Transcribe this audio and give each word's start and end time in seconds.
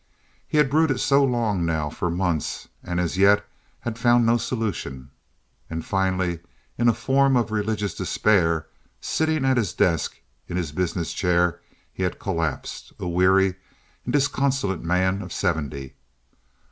He 0.47 0.57
had 0.57 0.67
brooded 0.71 0.99
so 0.99 1.23
long 1.23 1.63
now, 1.63 1.91
for 1.91 2.09
months, 2.09 2.67
and 2.81 2.99
as 2.99 3.19
yet 3.19 3.45
had 3.81 3.99
found 3.99 4.25
no 4.25 4.37
solution. 4.37 5.11
And 5.69 5.85
finally, 5.85 6.39
in 6.75 6.87
a 6.89 6.93
form 6.95 7.37
of 7.37 7.51
religious 7.51 7.93
despair, 7.93 8.65
sitting 8.99 9.45
at 9.45 9.57
his 9.57 9.73
desk, 9.73 10.19
in 10.47 10.57
his 10.57 10.71
business 10.71 11.13
chair, 11.13 11.61
he 11.93 12.01
had 12.01 12.17
collapsed—a 12.17 13.07
weary 13.07 13.53
and 14.03 14.11
disconsolate 14.11 14.81
man 14.81 15.21
of 15.21 15.31
seventy. 15.31 15.93